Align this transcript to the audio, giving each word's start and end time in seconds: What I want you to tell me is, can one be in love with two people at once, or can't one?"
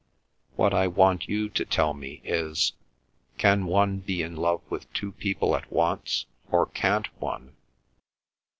What 0.55 0.73
I 0.73 0.87
want 0.87 1.29
you 1.29 1.47
to 1.49 1.63
tell 1.63 1.93
me 1.93 2.21
is, 2.23 2.73
can 3.37 3.67
one 3.67 3.99
be 3.99 4.23
in 4.23 4.35
love 4.35 4.61
with 4.67 4.91
two 4.93 5.11
people 5.11 5.55
at 5.55 5.71
once, 5.71 6.25
or 6.49 6.65
can't 6.65 7.05
one?" 7.21 7.55